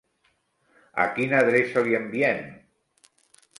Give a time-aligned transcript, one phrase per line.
[1.03, 2.43] A quina adreça li enviem?